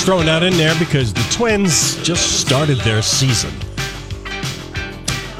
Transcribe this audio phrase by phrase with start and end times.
[0.00, 3.50] Just throwing that in there because the Twins just started their season.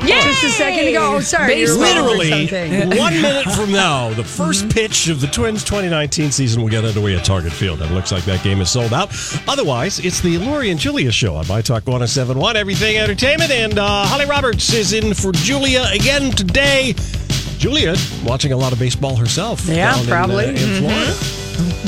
[0.06, 1.14] Just a second ago.
[1.16, 1.54] Oh, sorry.
[1.60, 2.44] you're wrong or Literally
[2.98, 7.16] one minute from now, the 1st pitch of the Twins 2019 season will get underway
[7.16, 7.80] at Target Field.
[7.80, 9.08] And it looks like that game is sold out.
[9.48, 13.50] Otherwise, it's the Lori and Julia show on My Talk 1071, Everything Entertainment.
[13.50, 16.94] And uh, Holly Roberts is in for Julia again today.
[17.56, 19.66] Julia watching a lot of baseball herself.
[19.66, 20.48] Yeah, down in, uh, probably.
[20.48, 21.39] In, Mhm.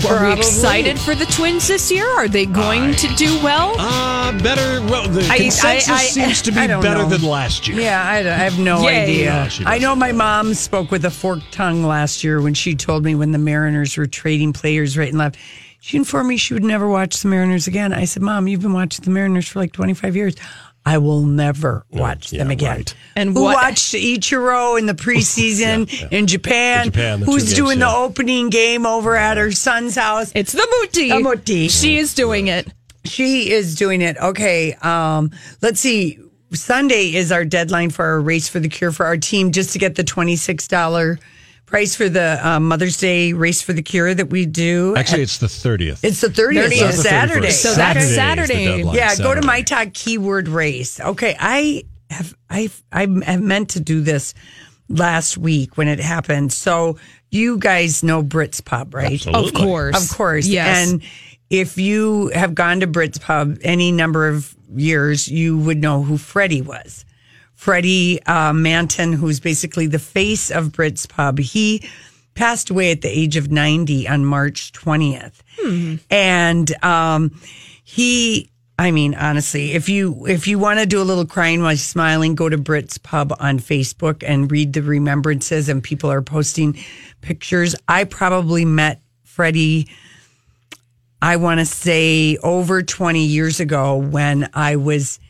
[0.02, 0.26] Florida.
[0.26, 2.06] Are we excited for the Twins this year?
[2.18, 3.74] Are they going to do well?
[3.78, 4.80] Uh, better.
[4.86, 7.08] Well, the I- consensus I- I- seems to be better know.
[7.08, 7.80] than last year.
[7.80, 9.02] Yeah, I, I have no Yay.
[9.04, 9.48] idea.
[9.60, 13.04] No, I know my mom spoke with a forked tongue last year when she told
[13.04, 15.36] me when the Mariners were trading players right and left.
[15.80, 17.92] She informed me she would never watch the Mariners again.
[17.92, 20.36] I said, Mom, you've been watching the Mariners for like 25 years.
[20.84, 22.76] I will never watch yeah, them again.
[22.78, 22.94] right.
[23.14, 26.18] And Who what- watched Ichiro in the preseason Yeah, yeah.
[26.18, 26.86] in Japan?
[26.86, 27.86] In Japan, Who's games, doing yeah.
[27.90, 30.32] the opening game over at her son's house?
[30.34, 31.10] It's the Muti.
[31.10, 31.68] The Muti.
[31.68, 32.66] She is doing it.
[33.04, 34.16] She is doing it.
[34.18, 34.74] Okay.
[34.74, 35.30] Um,
[35.60, 36.18] let's see.
[36.52, 39.78] Sunday is our deadline for our race for the cure for our team just to
[39.78, 41.18] get the $26
[41.72, 44.94] price for the uh, Mother's Day race for the cure that we do.
[44.94, 46.04] Actually, it's the 30th.
[46.04, 47.50] it's the 30th, It's so not the Saturday.
[47.50, 48.64] So that's is the Saturday.
[48.66, 49.46] deadline, yeah, go to Saturday.
[49.46, 51.00] my talk keyword race.
[51.00, 54.34] Okay, I have I I have meant to do this
[54.90, 56.52] last week when it happened.
[56.52, 56.98] So
[57.30, 59.12] you guys know Brits Pub, right?
[59.14, 59.48] Absolutely.
[59.48, 60.10] Of course.
[60.10, 60.46] Of course.
[60.46, 60.90] Yes.
[60.92, 61.02] And
[61.48, 66.18] if you have gone to Brits Pub any number of years, you would know who
[66.18, 67.06] Freddie was.
[67.54, 71.38] Freddie uh, Manton, who's basically the face of Brits Pub.
[71.38, 71.88] He
[72.34, 75.40] passed away at the age of 90 on March 20th.
[76.10, 77.38] And um,
[77.84, 81.76] he, I mean, honestly, if you if you want to do a little crying while
[81.76, 85.68] smiling, go to Brits Pub on Facebook and read the remembrances.
[85.68, 86.78] And people are posting
[87.20, 87.76] pictures.
[87.86, 89.88] I probably met Freddie.
[91.20, 95.20] I want to say over 20 years ago when I was,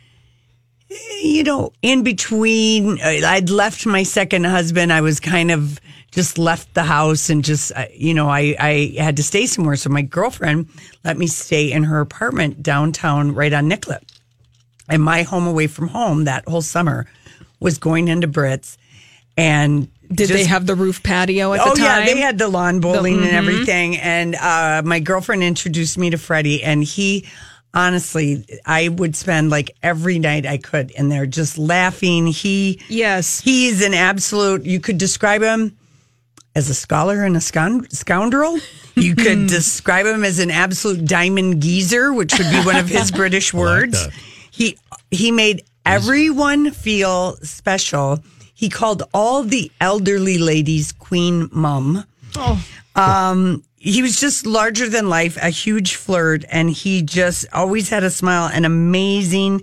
[1.22, 3.00] you know, in between.
[3.00, 4.92] uh, I'd left my second husband.
[4.92, 5.80] I was kind of
[6.10, 9.76] just left the house and just, uh, you know, I, I had to stay somewhere.
[9.76, 10.68] So my girlfriend
[11.04, 14.04] let me stay in her apartment downtown right on Nicollet.
[14.88, 17.06] And my home away from home that whole summer
[17.60, 18.76] was going into Brits.
[19.38, 21.84] And Did they have the roof patio at oh the time?
[21.84, 23.32] Oh, yeah, they had the lawn bowling and mhm.
[23.32, 23.96] everything.
[23.96, 27.26] And uh, my girlfriend introduced me to Freddie, and he,
[27.74, 32.26] honestly, I would spend like every night I could in there just laughing.
[32.26, 33.40] He, Yes.
[33.40, 34.64] he's an absolute.
[34.64, 35.76] You could describe him
[36.54, 38.58] as a scholar and a scoundrel.
[38.94, 43.10] You could describe him as an absolute diamond geezer, which would be one of his
[43.22, 44.06] British words.
[44.50, 44.76] he
[45.10, 48.18] he made everyone feel special.
[48.54, 52.04] He called all the elderly ladies Queen Mum.
[52.94, 58.04] Um, he was just larger than life, a huge flirt, and he just always had
[58.04, 59.60] a smile and amazing,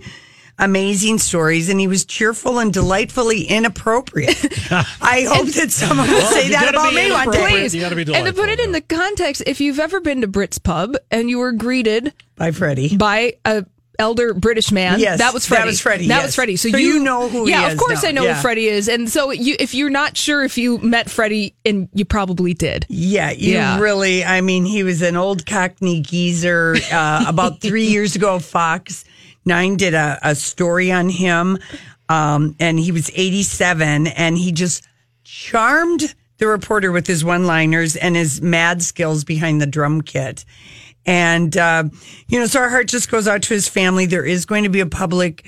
[0.58, 1.70] amazing stories.
[1.70, 4.36] And he was cheerful and delightfully inappropriate.
[5.00, 7.48] I hope that someone will say you that gotta about me one day.
[7.48, 7.74] Please.
[7.74, 10.28] You gotta be and to put it in the context, if you've ever been to
[10.28, 12.98] Brits Pub and you were greeted By Freddie.
[12.98, 13.64] by a
[14.00, 15.66] elder British man, Yes, that was that Freddie.
[15.68, 16.26] was Freddie, That yes.
[16.26, 16.56] was Freddie.
[16.56, 18.08] So, So you, you know who he Yeah, of course now.
[18.08, 18.34] I know Yeah.
[18.34, 18.88] who Freddie is.
[18.88, 22.86] And so you, if you're not sure if you met Freddie, and you probably did.
[22.88, 23.78] Yeah, you Yeah.
[23.78, 24.24] really.
[24.24, 26.76] I mean, he was an old Cockney geezer.
[26.90, 29.04] Uh, about three years ago, Fox
[29.44, 31.58] Nine did a, a story on him,
[32.08, 34.82] um, and he was 87, and he just
[35.24, 40.44] charmed the reporter with his one-liners and his mad skills behind the drum kit.
[41.06, 41.84] And uh,
[42.28, 44.06] you know, so our heart just goes out to his family.
[44.06, 45.46] There is going to be a public,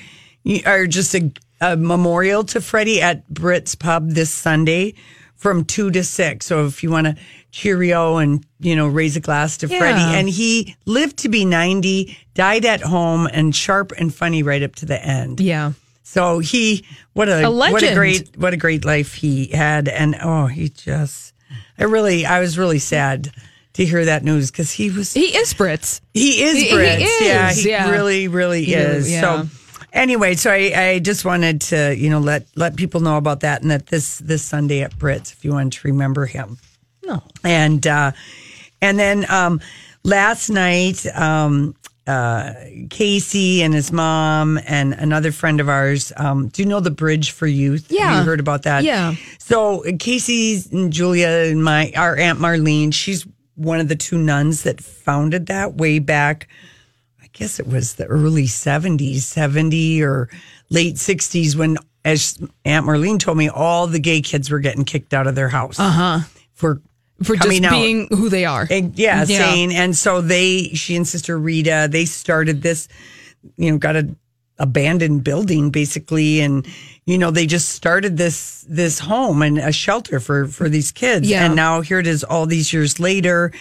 [0.66, 4.94] or just a, a memorial to Freddie at Britt's Pub this Sunday
[5.36, 6.46] from two to six.
[6.46, 7.16] So if you want to
[7.50, 12.16] cheerio and you know raise a glass to Freddie, and he lived to be ninety,
[12.34, 15.38] died at home, and sharp and funny right up to the end.
[15.38, 15.72] Yeah.
[16.02, 20.16] So he what a, A what a great what a great life he had, and
[20.22, 21.34] oh, he just
[21.78, 23.32] I really I was really sad
[23.74, 26.00] to hear that news because he was He is Brits.
[26.12, 27.00] he is He- he Brits.
[27.00, 27.90] is, yeah, he yeah.
[27.90, 29.06] really, really He is.
[29.06, 29.20] is, yeah.
[29.20, 29.48] So
[29.92, 33.62] anyway, so I, I just wanted to, you know, let let people know about that
[33.62, 36.58] and that this this Sunday at Brits, if you wanted to remember him.
[37.04, 37.22] No.
[37.44, 38.12] And uh
[38.80, 39.60] and then um
[40.04, 41.74] last night, um
[42.06, 42.52] uh
[42.90, 47.30] Casey and his mom and another friend of ours, um, do you know the Bridge
[47.30, 47.88] for Youth?
[47.90, 48.18] Have Yeah.
[48.18, 48.82] you heard about that?
[48.84, 49.14] Yeah.
[49.38, 53.24] So Casey's and Julia and my our Aunt Marlene, she's
[53.62, 56.48] one of the two nuns that founded that way back.
[57.22, 60.28] I guess it was the early seventies, seventy or
[60.70, 65.14] late sixties when, as Aunt Marlene told me, all the gay kids were getting kicked
[65.14, 65.78] out of their house.
[65.80, 66.18] Uh huh.
[66.52, 66.80] For
[67.22, 67.70] For just out.
[67.70, 68.66] being who they are.
[68.70, 69.38] And, yeah, Yeah.
[69.38, 72.88] saying, and so they, she and Sister Rita, they started this,
[73.56, 74.08] you know, got a
[74.58, 76.66] abandoned building basically, and
[77.06, 81.28] you know, they just started this this home and a shelter for for these kids,
[81.28, 81.46] Yeah.
[81.46, 83.52] and now here it is, all these years later,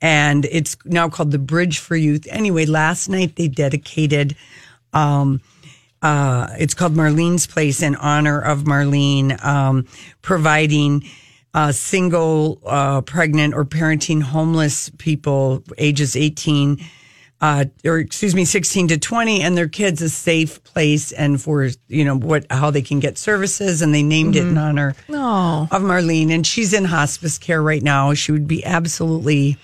[0.00, 2.26] and it's now called the Bridge for Youth.
[2.30, 4.36] Anyway, last night they dedicated.
[4.92, 5.40] Um,
[6.02, 9.86] uh, it's called Marlene's Place in honor of Marlene, um,
[10.20, 11.02] providing
[11.54, 16.78] uh, single, uh, pregnant, or parenting homeless people ages 18,
[17.44, 21.68] uh, or excuse me, 16 to 20, and their kids a safe place and for,
[21.88, 23.82] you know, what, how they can get services.
[23.82, 25.68] And they named it in honor Oh.
[25.70, 26.30] of Marlene.
[26.30, 28.14] And she's in hospice care right now.
[28.14, 29.58] She would be absolutely.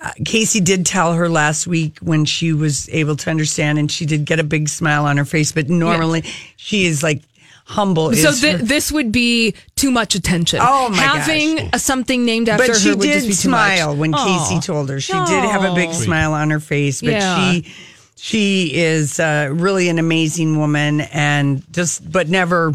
[0.00, 4.04] Uh, Casey did tell her last week when she was able to understand, and she
[4.04, 5.52] did get a big smile on her face.
[5.52, 6.22] But normally,
[6.56, 7.22] she is like
[7.64, 8.12] humble.
[8.12, 10.60] So is th- her- this would be too much attention.
[10.62, 13.48] Oh, my Having a, something named after but her she would just did be too
[13.50, 13.76] much.
[13.78, 14.48] smile when Aw.
[14.48, 15.00] Casey told her.
[15.00, 15.92] She did have a big Aw.
[15.92, 17.52] smile on her face, but Yeah.
[17.52, 17.72] she
[18.16, 22.72] she is uh, really an amazing woman, and just but never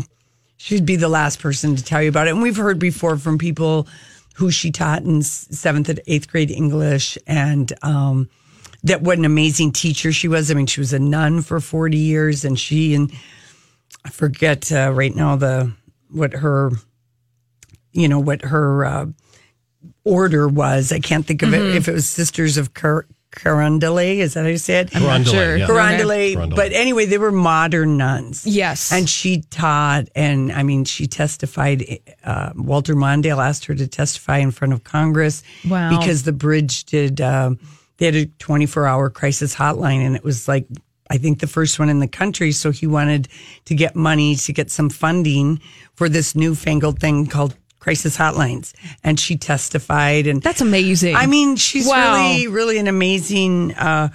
[0.57, 2.31] she'd be the last person to tell you about it.
[2.31, 3.87] And we've heard before from people
[4.35, 8.29] who she taught in seventh and eighth grade English, and um,
[8.83, 10.51] that what an amazing teacher she was.
[10.51, 13.11] I mean, she was a nun for forty years, and she and
[14.07, 15.73] I forget uh, right now the
[16.09, 16.71] what her
[17.91, 19.05] you know what her uh,
[20.05, 20.93] order was.
[20.93, 24.19] I can't think of it if it was Sisters of Car- Carondelet.
[24.19, 24.91] Is that how you say it?
[24.91, 25.57] Carondelet, sure.
[25.57, 25.67] yeah.
[25.67, 26.35] Carondelet.
[26.35, 26.55] Carondelet.
[26.55, 28.47] But anyway, they were modern nuns.
[28.47, 28.93] Yes.
[28.93, 31.99] And she taught, and I mean, she testified.
[32.23, 35.43] Uh, Walter Mondale asked her to testify in front of Congress.
[35.67, 35.99] Wow.
[35.99, 37.59] Because the bridge did, um,
[37.97, 40.65] they had a 24 hour crisis hotline, and it was like,
[41.09, 42.51] I think the first one in the country.
[42.51, 43.27] So he wanted
[43.65, 45.59] to get money to get some funding
[45.95, 48.73] for this newfangled thing called crisis hotlines.
[49.03, 51.15] And she testified, and That's amazing.
[51.15, 52.15] I mean, she's Wow.
[52.15, 54.09] really, really an amazing uh,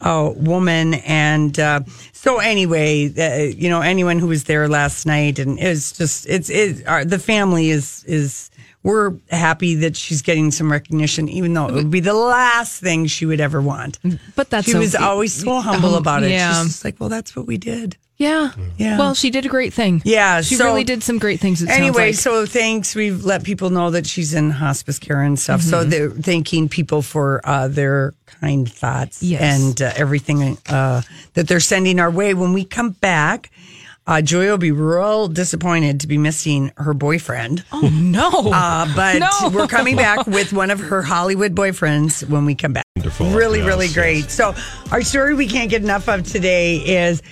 [0.00, 0.94] uh, woman.
[0.94, 1.80] And uh,
[2.12, 6.48] so, anyway, uh, you know, anyone who was there last night, and it's just, it's,
[6.48, 8.49] it, our, the family is, is,
[8.82, 13.06] we're happy that she's getting some recognition, even though it would be the last thing
[13.06, 13.98] she would ever want.
[14.36, 15.04] but that's she was okay.
[15.04, 16.30] always so humble Um, about it.
[16.30, 16.62] Yeah.
[16.62, 17.96] She's just like, well, that's what we did.
[18.16, 18.52] yeah.
[18.78, 18.98] Yeah.
[18.98, 20.00] Well, she did a great thing.
[20.04, 21.60] Yeah, She so- really did some great things.
[21.62, 22.14] It Anyway, like.
[22.14, 22.94] so thanks.
[22.94, 25.60] We've let people know that she's in hospice care and stuff.
[25.62, 25.90] So Mm-hmm.
[25.90, 29.42] they're thanking people for uh, their kind thoughts Yes.
[29.42, 31.02] and uh, everything uh,
[31.34, 32.32] that they're sending our way.
[32.34, 33.50] When we come back,
[34.10, 37.64] uh, Joy will be real disappointed to be missing her boyfriend.
[37.72, 38.28] oh no.
[38.52, 39.50] Uh, but No.
[39.50, 42.84] we're coming back with one of her Hollywood boyfriends when we come back.
[42.96, 43.30] Wonderful.
[43.30, 43.94] Really, Yes, really yes.
[43.94, 44.30] great.
[44.30, 44.54] So,
[44.90, 47.22] our story we can't get enough of today is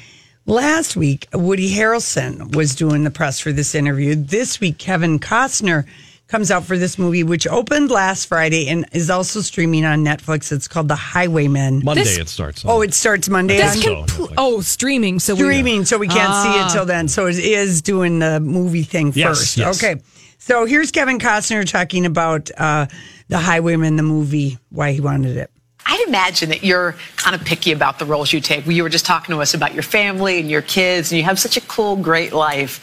[0.46, 4.14] last week, Woody Harrelson was doing the press for this interview.
[4.14, 5.84] This week, Kevin Costner
[6.28, 10.52] comes out for this movie, which opened last Friday and is also streaming on Netflix.
[10.52, 11.82] It's called The Highwaymen.
[11.84, 12.64] Monday This- it starts.
[12.66, 13.56] Oh, it starts Monday.
[13.56, 15.20] This on- can- compl- oh, streaming.
[15.20, 16.68] So we- streaming, so we can't see Ah.
[16.68, 17.08] it till then.
[17.08, 19.56] So it is doing the movie thing Yes, first.
[19.56, 19.82] yes.
[19.82, 20.00] Okay.
[20.38, 22.86] So here's Kevin Costner talking about uh,
[23.28, 25.50] the Highwaymen, the movie, why he wanted it.
[25.90, 28.66] I'd imagine that you're kind of picky about the roles you take.
[28.66, 31.38] You were just talking to us about your family and your kids, and you have
[31.38, 32.82] such a cool, great life.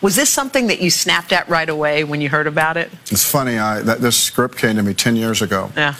[0.00, 2.90] Was this something that you snapped at right away when you heard about it?
[3.10, 3.58] It's funny.
[3.58, 5.94] I, that, this script came to me 10 years ago, Yeah.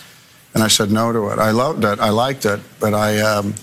[0.55, 1.39] and I said no to it.
[1.39, 1.99] I loved it.
[2.01, 3.55] I liked it, but I, um,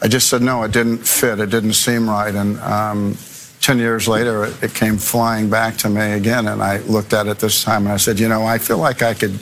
[0.00, 0.62] I just said no.
[0.62, 1.40] It didn't fit.
[1.40, 2.34] It didn't seem right.
[2.34, 3.16] And um,
[3.60, 7.26] 10 years later, it, it came flying back to me again, and I looked at
[7.26, 9.38] it this time and I said, you know, I feel like I could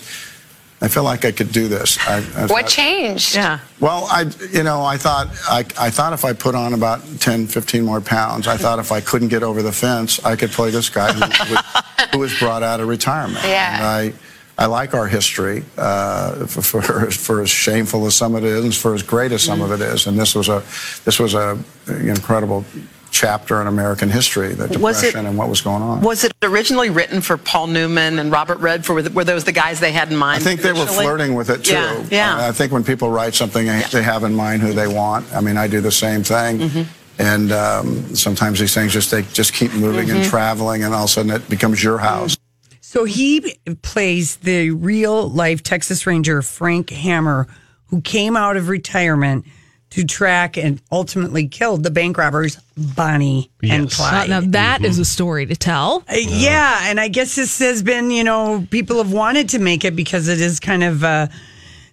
[0.83, 1.99] I feel like I could do this.
[2.09, 3.35] I, I What thought- changed?
[3.35, 3.61] Yeah.
[3.81, 7.49] Well, I, you know, I thought, I, I thought if I put on about 10,
[7.49, 10.71] 15 more pounds, I thought if I couldn't get over the fence, I could play
[10.71, 13.45] this guy who, was- who was brought out of retirement.
[13.45, 13.75] Yeah.
[13.77, 18.45] And I, I like our history, uh, for, for, for as shameful as some of
[18.45, 20.07] it is, for as great as some of it is.
[20.07, 20.63] And this was a,
[21.05, 21.59] this was a
[21.89, 22.65] incredible
[23.11, 26.01] chapter in American history, the Was it- depression and what was going on.
[26.01, 29.05] Was it originally written for Paul Newman and Robert Redford?
[29.07, 30.41] Were, were those the guys they had in mind?
[30.41, 31.73] I think they were flirting with it too.
[31.75, 32.49] Yeah, yeah.
[32.49, 35.27] I think when people write something, they they have in mind who they want.
[35.35, 36.59] I mean, I do the same thing.
[36.59, 36.83] Mm-hmm.
[37.19, 40.31] And um, sometimes these things just they just keep moving and Mm-hmm.
[40.31, 42.37] traveling, and all of a sudden it becomes your house.
[42.81, 47.47] So he plays the real life Texas Ranger Frank Hamer,
[47.87, 49.45] who came out of retirement
[49.91, 54.01] to track and ultimately killed the bank robbers Bonnie and Yes.
[54.01, 54.31] Uh, Clyde.
[54.31, 56.05] now that is a story to tell.
[56.09, 59.85] Uh, yeah, and I guess this has been, you know, people have wanted to make
[59.85, 61.27] it because it is kind of uh,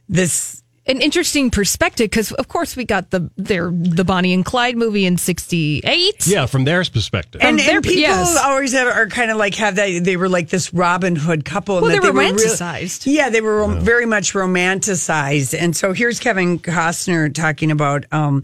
[0.09, 0.61] this.
[0.87, 5.05] An interesting perspective because, of course, we got the their the Bonnie and Clyde movie
[5.05, 6.25] in '68.
[6.27, 7.41] Yeah, from their perspective.
[7.43, 8.37] And, their- and people yes.
[8.43, 11.77] always have, are kind of like have that they were like this Robin Hood couple.
[11.77, 13.03] and Well, that they were real- romanticized.
[13.05, 15.57] yeah, they were rom- very much romanticized.
[15.59, 18.43] And so here's Kevin Costner talking about um,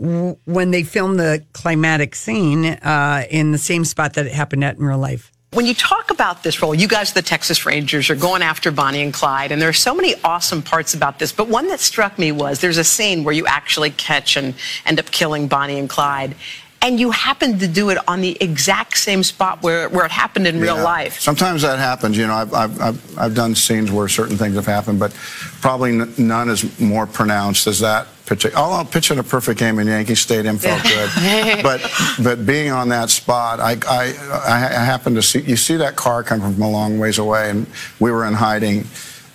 [0.00, 4.64] w- when they filmed the climatic scene uh, in the same spot that it happened
[4.64, 5.30] at in real life.
[5.56, 9.00] When you talk about this role, you guys, the Texas Rangers, are going after Bonnie
[9.00, 11.32] and Clyde, and there are so many awesome parts about this.
[11.32, 14.98] But one that struck me was there's a scene where you actually catch and end
[14.98, 16.34] up killing Bonnie and Clyde,
[16.82, 20.46] and you happen to do it on the exact same spot where, where it happened
[20.46, 20.82] in real Yeah.
[20.82, 21.20] life.
[21.20, 22.18] Sometimes that happens.
[22.18, 25.14] You know, I've, I've, I've, I've done scenes where certain things have happened, but
[25.62, 28.54] probably none is more pronounced as that pitching.
[28.54, 31.90] Although pitching a perfect game in Yankee Stadium felt good, but
[32.22, 34.06] but being on that spot, I, I
[34.46, 37.66] I happened to see you see that car come from a long ways away, and
[38.00, 38.84] we were in hiding.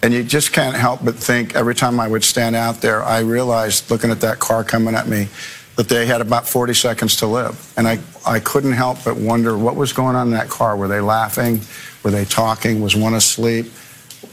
[0.03, 3.19] And you just can't help but think every time I would stand out there, I
[3.19, 5.27] realized looking at that car coming at me
[5.75, 7.73] that they had about 40 seconds to live.
[7.77, 10.75] And I, I couldn't help but wonder what was going on in that car.
[10.75, 11.61] Were they laughing?
[12.03, 12.81] Were they talking?
[12.81, 13.67] Was one asleep?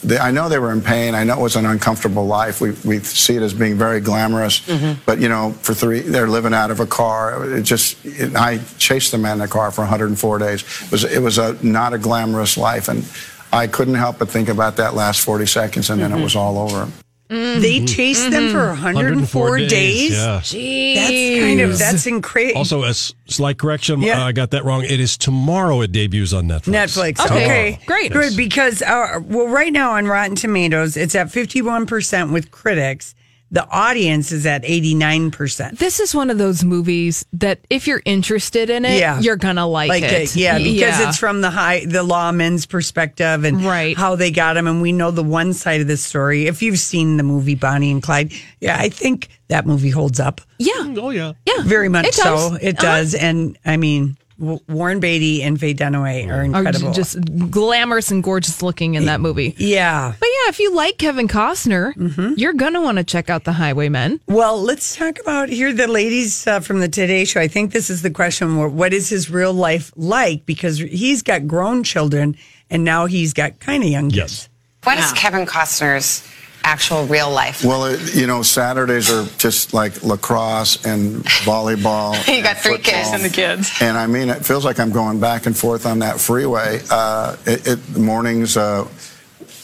[0.03, 1.15] They, I know they were in pain.
[1.15, 2.61] I know it was an uncomfortable life.
[2.61, 4.61] We, we see it as being very glamorous.
[4.61, 5.01] Mm-hmm.
[5.05, 7.57] But, you know, for three, they're living out of a car.
[7.57, 10.63] It just, it, I chased them in the car for 104 days.
[10.85, 12.89] It was, it was a, not a glamorous life.
[12.89, 13.05] And
[13.53, 16.25] I couldn't help but think about that last 40 seconds, and then it mm-hmm.
[16.25, 16.91] was all over.
[17.29, 20.13] They chased them for 104, days.
[20.13, 20.41] Yeah.
[20.41, 22.59] That's kind of that's incredible.
[22.59, 24.01] Also, a s- slight correction.
[24.01, 24.23] Yeah.
[24.23, 24.83] Uh, I got that wrong.
[24.85, 25.83] It is tomorrow.
[25.83, 26.73] It debuts on Netflix.
[26.73, 27.21] Netflix.
[27.27, 28.13] Okay, Okay, great.
[28.13, 33.15] Good because uh, well, right now on Rotten Tomatoes, it's at fifty-one percent with critics.
[33.51, 35.79] The audience is at eighty-nine percent.
[35.79, 39.21] This is one of those movies that if you're interested in it, Yeah.
[39.21, 40.13] you're gonna like, Like it.
[40.13, 43.97] it, yeah, because it's from the high, the lawman's perspective and Right.
[43.97, 46.47] how they got him, and we know the one side of the story.
[46.47, 50.43] If you've seen the movie Bonnie and Clyde, yeah, I think that movie holds up
[50.59, 51.33] yeah, Oh yeah.
[51.47, 52.59] yeah, very much It so.
[52.61, 52.87] It Uh-huh.
[52.97, 56.93] does, and I mean, W- Warren Beatty and Faye Dunaway are Are incredible.
[56.93, 57.19] just
[57.51, 59.55] glamorous and gorgeous looking in that movie.
[59.59, 60.13] yeah.
[60.19, 62.35] But yeah, if you like Kevin Costner, Mm-hmm.
[62.37, 64.21] you're gonna want to check out The Highwaymen.
[64.29, 67.41] Well, let's talk about here the ladies uh, from the Today Show.
[67.41, 70.47] I think this is the question: where- What is his real life like?
[70.47, 72.37] Because he's got grown children,
[72.71, 74.17] and now he's got kind of young kids.
[74.17, 74.49] Yes.
[74.85, 76.23] What is Kevin Costner's
[76.69, 77.65] actual real life?
[77.65, 82.15] Well, it, you know, Saturdays are just like lacrosse and volleyball.
[82.39, 82.93] You got three football.
[82.93, 83.73] kids and the kids.
[83.81, 86.81] And I mean, it feels like I'm going back and forth on that freeway.
[86.91, 88.87] Uh, it, it, mornings, uh,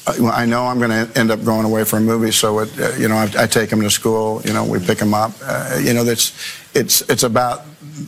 [0.07, 2.71] I I know I'm going to end up going away for a movie, so it,
[2.81, 4.41] uh, you know, I, I take them to school.
[4.45, 5.33] You know, we pick them up.
[5.43, 6.33] Uh, you know, that's
[6.75, 7.65] it's it's about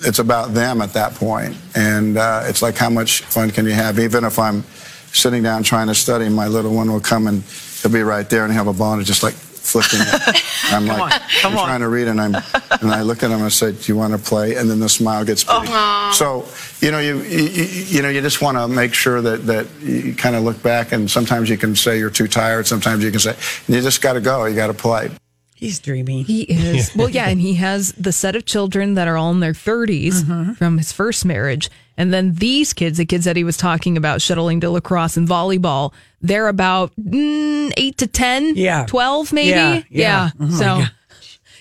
[0.08, 1.52] it's about them at that point.
[1.54, 3.98] point, and uh, it's like how much fun can you have?
[3.98, 4.64] Even if I'm
[5.12, 7.42] sitting down trying to study, my little one will come and
[7.86, 10.44] he'll be right there and have a and just like flicking it.
[10.72, 11.66] I'm like, on, I'm on.
[11.66, 13.96] trying to read, and I'm and I look at him and I say, "Do you
[13.96, 16.14] want to play?" And then the smile gets oh, big.
[16.14, 16.46] So
[16.84, 20.14] you know, you, you you know, you just want to make sure that that you
[20.14, 22.66] kind of look back, and sometimes you can say you're too tired.
[22.66, 23.36] Sometimes you can say
[23.68, 24.44] you just got to go.
[24.46, 25.10] You got to play.
[25.56, 26.22] He's dreamy.
[26.22, 26.94] He is.
[26.94, 30.22] well, yeah, and he has the set of children that are all in their 30s
[30.22, 30.52] Mm-hmm.
[30.52, 31.70] from his first marriage.
[31.96, 35.26] And then these kids, the kids that he was talking about, shuttling to lacrosse and
[35.26, 38.84] volleyball, they're about mm, 8 to 10, Yeah.
[38.86, 39.48] 12 maybe.
[39.48, 40.30] Yeah, yeah.
[40.38, 40.82] Oh, So,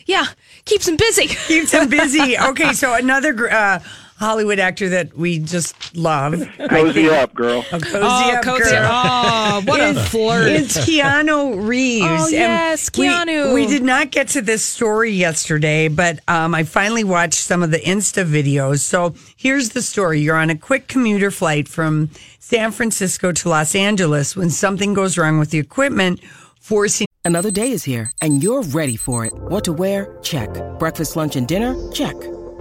[0.06, 0.25] yeah,
[0.66, 1.28] keeps him busy.
[1.28, 2.36] Keeps him busy.
[2.50, 3.80] Okay, so another uh,
[4.17, 6.34] Hollywood actor that we just love.
[6.69, 7.65] Cozy up, girl.
[7.74, 8.63] A cozy oh, up cozy.
[8.72, 8.89] girl.
[8.89, 10.48] Oh, what a It's- flirt.
[10.48, 12.05] It's Keanu Reeves.
[12.07, 13.53] Oh, And yes, we- Keanu.
[13.53, 17.72] We, did not get to this story yesterday, but um, I finally watched some of
[17.72, 18.79] the Insta videos.
[18.79, 23.75] So here's the story You're on a quick commuter flight from San Francisco to Los
[23.75, 26.22] Angeles when something goes wrong with the equipment
[26.60, 29.34] forcing Another day is here, and you're ready for it.
[29.34, 30.15] What to wear?
[30.22, 30.48] Check.
[30.77, 31.75] Breakfast, lunch, and dinner?
[31.91, 32.15] Check.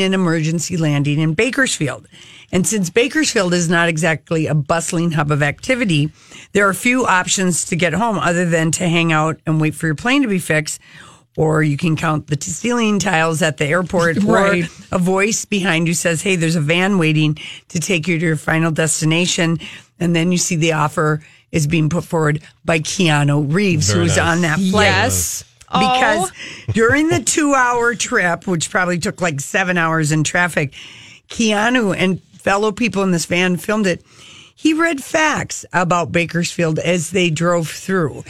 [0.00, 2.08] An emergency landing in Bakersfield.
[2.50, 6.10] And since Bakersfield is not exactly a bustling hub of activity,
[6.52, 9.86] there are few options to get home other than to hang out and wait for
[9.86, 10.80] your plane to be fixed.
[11.36, 14.64] Or you can count the ceiling tiles at the airport, Right.
[14.64, 18.24] or a voice behind you says, Hey, there's a van waiting to take you to
[18.26, 19.58] your final destination.
[20.00, 24.16] And then you see the offer is being put forward by Keanu Reeves, Very who's
[24.16, 24.36] nice.
[24.36, 25.44] on that flight Yes.
[25.72, 26.72] Because Oh.
[26.72, 30.72] during the two hour trip, which probably took like seven hours in traffic,
[31.28, 34.04] Keanu and fellow people in this van filmed it.
[34.54, 38.22] He read facts about Bakersfield as they drove through.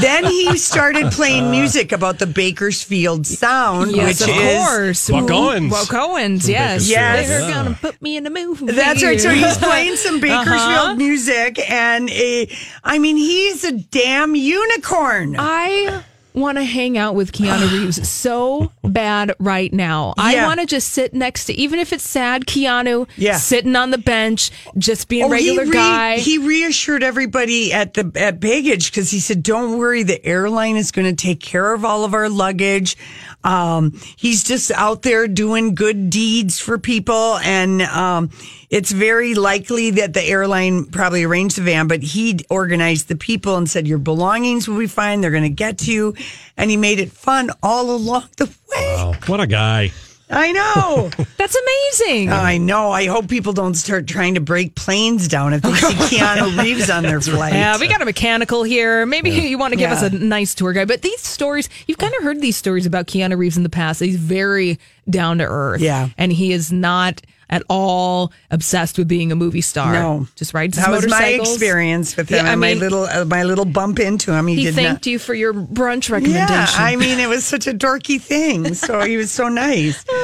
[0.00, 5.10] then he started playing music about the Bakersfield sound, Yes, which of is course.
[5.10, 6.88] Buck Owens Buck Owens, yes.
[6.88, 7.28] Yes.
[7.28, 7.64] They're yeah.
[7.64, 8.66] gonna put me in a movie.
[8.66, 9.20] That's right.
[9.20, 10.94] So he's playing some Bakersfield Uh-huh.
[10.94, 12.46] music, and uh,
[12.84, 15.34] I mean, he's a damn unicorn.
[15.40, 20.14] I want to hang out with Keanu Reeves so bad right now.
[20.18, 23.36] I want to just sit next to, even if it's sad, Keanu Yeah.
[23.36, 26.16] sitting on the bench, just being a Oh, regular he re- guy.
[26.18, 30.90] He reassured everybody at the at baggage because he said, "Don't worry, the airline is
[30.90, 32.96] going to take care of all of our luggage."
[33.42, 38.30] Um, he's just out there doing good deeds for people, and um,
[38.68, 43.56] it's very likely that the airline probably arranged the van, but he organized the people
[43.56, 45.20] and said, "Your belongings will be fine.
[45.20, 46.14] They're going to get to you,"
[46.56, 48.94] and he made it fun all along the way.
[48.96, 49.92] Wow, what a guy.
[50.30, 51.10] I know.
[51.36, 52.30] That's amazing.
[52.30, 52.90] I know.
[52.90, 56.88] I hope people don't start trying to break planes down if they see Keanu Reeves
[56.88, 57.52] on their flight.
[57.52, 59.06] Yeah, we got a mechanical here.
[59.06, 60.88] Maybe you want to give us a nice tour guide.
[60.88, 64.00] But these stories, you've kind of heard these stories about Keanu Reeves in the past.
[64.00, 65.80] He's very down to earth.
[65.80, 66.08] Yeah.
[66.16, 69.92] And he is not at all obsessed with being a movie star.
[69.92, 72.36] No, Just rides that was my experience with him.
[72.46, 74.46] Yeah, I and my little uh, my little bump into him.
[74.46, 75.10] He, He did thanked not.
[75.10, 76.48] you for your brunch recommendation.
[76.48, 78.72] Yeah, I mean it was such a dorky thing.
[78.74, 80.04] So he was so nice.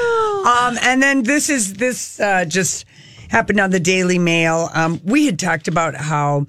[0.47, 2.85] Um, and then this is this uh, just
[3.29, 4.71] happened on the Daily Mail.
[4.73, 6.47] Um, we had talked about how.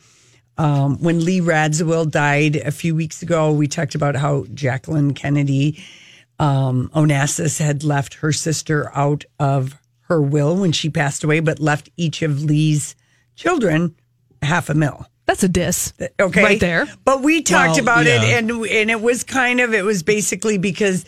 [0.60, 5.84] Um, when Lee Radziwill died a few weeks ago, we talked about how Jacqueline Kennedy
[6.40, 11.60] um, Onassis had left her sister out of her will when she passed away, but
[11.60, 12.96] left each of Lee's
[13.36, 13.96] children
[14.42, 15.06] half a mil.
[15.26, 15.92] That's a diss.
[16.20, 16.88] Okay, Right there.
[17.04, 20.58] But we talked Well, about it, and and it was kind of it was basically
[20.58, 21.04] because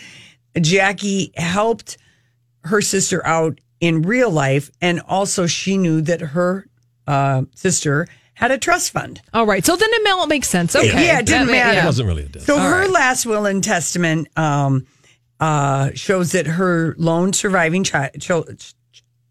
[0.59, 1.97] Jackie helped
[2.65, 6.65] her sister out in real life, and also she knew that her
[7.07, 9.21] uh, sister had a trust fund.
[9.33, 9.65] All right.
[9.65, 10.75] So then it ma- makes sense.
[10.75, 10.87] Okay.
[10.87, 11.71] Yeah, it didn't That ma- matter.
[11.71, 11.85] It yeah.
[11.85, 12.45] wasn't really a diss.
[12.45, 14.85] So her last will and testament um,
[15.39, 18.47] uh, shows that her lone surviving child chil-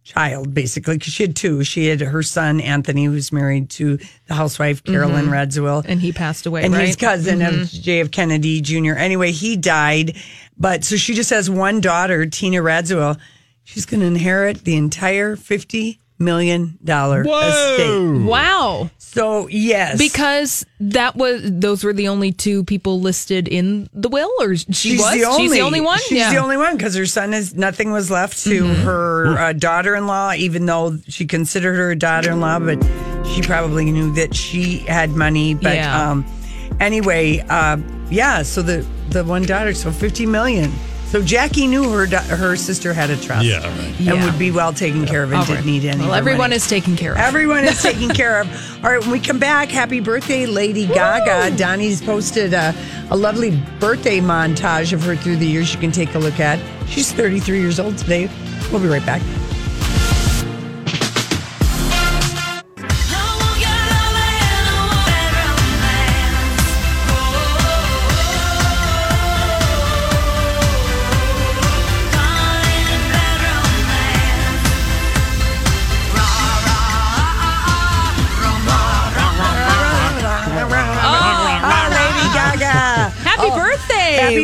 [0.08, 1.62] child, basically, because she had two.
[1.64, 5.34] She had her son Anthony, who's married to the housewife Carolyn mm-hmm.
[5.34, 6.86] Radziwill, And he passed away, and right?
[6.86, 7.90] his cousin of mm-hmm.
[7.90, 8.94] JF Kennedy Jr.
[8.94, 10.16] Anyway, he died,
[10.56, 13.18] but so she just has one daughter, Tina Radziwill.
[13.64, 18.24] She's going to inherit the entire fifty million dollar estate.
[18.26, 18.90] Wow.
[18.98, 24.30] So yes, Because that was those were the only two people listed in the will,
[24.40, 25.14] or she she's was.
[25.14, 25.98] the only, She's the only one.
[26.00, 26.30] She's yeah.
[26.30, 30.66] the only one because her son is nothing was left to her uh, daughter-in-law, even
[30.66, 32.82] though she considered her a daughter-in-law, but
[33.28, 35.54] she probably knew that she had money.
[35.54, 36.10] But Yeah.
[36.10, 36.24] um,
[36.80, 37.78] anyway, uh,
[38.10, 38.42] yeah.
[38.42, 40.70] So the the one daughter, so fifty million.
[41.10, 43.78] So Jackie knew her her sister had a trust, Yeah, right.
[43.96, 44.24] and Yeah.
[44.26, 45.64] would be well taken care of and All didn't right.
[45.64, 46.02] need any.
[46.04, 46.56] Well, everyone money.
[46.56, 47.18] is taken care of.
[47.18, 48.48] Everyone is taken care of.
[48.84, 51.56] All right, when we come back, happy birthday, Lady Gaga.
[51.56, 52.74] Donnie's posted a,
[53.10, 56.58] a lovely birthday montage of her through the years you can take a look at.
[56.88, 58.28] She's 33 years old today.
[58.70, 59.22] We'll be right back.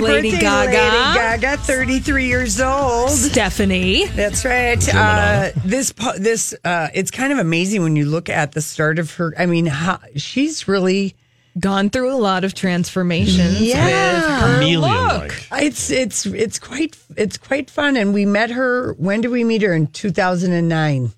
[0.00, 0.70] Lady birthday, Gaga.
[0.72, 3.10] Lady Gaga, 33 years old.
[3.10, 4.06] Stephanie.
[4.08, 4.94] That's right.
[4.94, 8.98] Uh, this po- this uh, it's kind of amazing when you look at the start
[8.98, 9.34] of her.
[9.38, 11.14] I mean, how, she's really
[11.60, 13.84] Gone through a lot of transformations Yeah.
[13.84, 15.22] with her Chameleon-like.
[15.52, 15.62] look.
[15.62, 17.96] it's it's it's quite it's quite fun.
[17.96, 18.94] And we met her.
[18.94, 19.72] When did we meet her?
[19.72, 21.12] In 2009.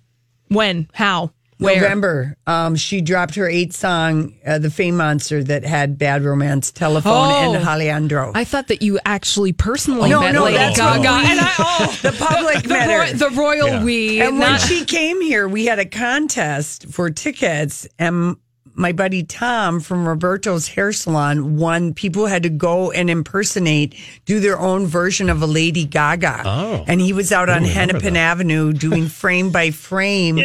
[0.48, 0.88] When?
[0.92, 1.30] How?
[1.58, 1.80] Where?
[1.80, 2.36] November.
[2.46, 7.12] Um, she dropped her eight song, uh, "The Fame Monster," that had "Bad Romance," "Telephone,"
[7.14, 7.54] Oh.
[7.54, 11.08] and "Alejandro." I thought that you actually personally No, met no, Lady that's Gaga.
[11.08, 13.12] what we- and I, oh, the public the, met ro- her.
[13.14, 13.84] the royal Yeah.
[13.84, 14.20] we.
[14.20, 18.36] And when she came here, we had a contest for tickets, and
[18.78, 21.94] my buddy Tom from Roberto's Hair Salon won.
[21.94, 23.94] People had to go and impersonate,
[24.26, 26.42] do their own version of a Lady Gaga.
[26.44, 26.84] Oh.
[26.86, 28.20] and he was out on Hennepin that.
[28.20, 30.38] Avenue doing frame by frame.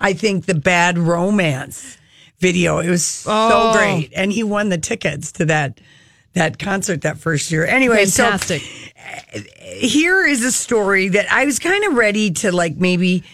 [0.00, 1.96] I think the Bad Romance
[2.38, 2.78] video.
[2.78, 3.72] It was so Oh.
[3.74, 5.80] great, and he won the tickets to that
[6.34, 7.64] that concert that first year.
[7.64, 8.24] Anyway, so
[9.64, 13.24] here is a story that I was kind of ready to like maybe.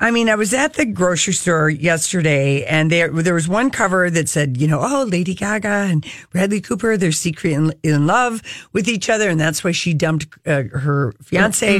[0.00, 4.10] I mean, I was at the grocery store yesterday, and there there was one cover
[4.10, 8.42] that said, you know, oh, Lady Gaga and Bradley Cooper, they're secret in, in love
[8.72, 11.78] with each other, and that's why she dumped uh, her fiance.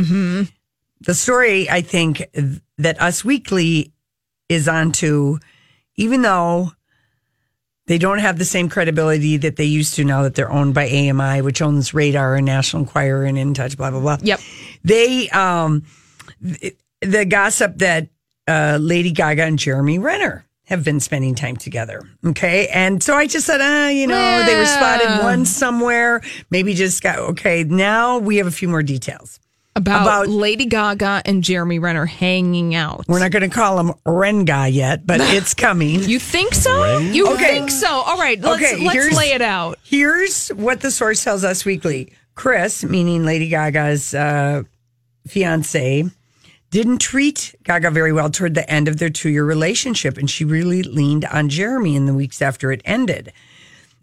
[1.05, 2.23] The story, I think,
[2.79, 3.93] that Us Weekly
[4.49, 5.39] is onto,
[5.97, 6.73] even though
[7.87, 10.87] they don't have the same credibility that they used to now that they're owned by
[10.89, 14.19] AMI, which owns Radar and National Enquirer and In Touch, blah blah blah.
[14.23, 14.41] Yep.
[14.85, 15.85] They um
[16.45, 18.09] th- the gossip that
[18.47, 22.03] uh, Lady Gaga and Jeremy Renner have been spending time together.
[22.25, 25.23] Okay, and so I just said, ah, you know, they were spotted Yeah.
[25.25, 26.23] once somewhere.
[26.51, 27.65] Maybe just got okay.
[27.65, 29.41] Now we have a few more details.
[29.75, 33.05] About, about- Lady Gaga and Jeremy Renner hanging out.
[33.09, 36.03] We're not going to call him Renga yet, but it's coming.
[36.05, 36.99] You think so?
[36.99, 37.45] You Okay.
[37.59, 37.89] think so?
[37.89, 39.79] All right, let's, Okay, let's lay it out.
[39.85, 42.13] Here's what the source tells us weekly.
[42.35, 44.63] Chris, meaning Lady Gaga's uh,
[45.27, 46.05] fiance,
[46.71, 50.17] didn't treat Gaga very well toward the end of their two year relationship.
[50.17, 53.33] And she really leaned on Jeremy in the weeks after it ended.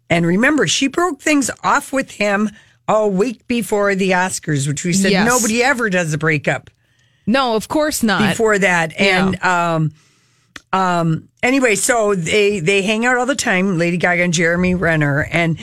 [0.10, 2.50] And remember, she broke things off with him
[2.90, 5.26] a week before the Oscars, which we said Yes.
[5.28, 6.70] nobody ever does a breakup
[7.28, 8.30] No, of course not.
[8.32, 9.00] before that.
[9.00, 9.94] And um,
[10.74, 15.28] um, anyway, so they they hang out all the time, Lady Gaga and Jeremy Renner,
[15.32, 15.58] and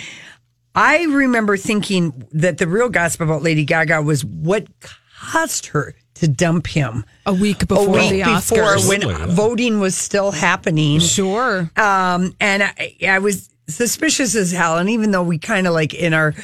[0.75, 6.29] I remember thinking that the real gossip about Lady Gaga was what caused her to
[6.29, 8.89] dump him a week a before week the before Oscars.
[8.89, 9.27] when yeah.
[9.27, 10.99] voting was still happening.
[11.01, 11.71] Sure.
[11.77, 14.79] Um, and I, I was suspicious as hell.
[14.79, 16.35] And even though we kind of like in our,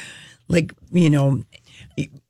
[0.47, 1.43] like, you know,